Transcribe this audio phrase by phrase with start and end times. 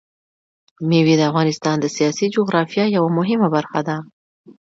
[0.87, 3.97] مېوې د افغانستان د سیاسي جغرافیه یوه مهمه برخه ده.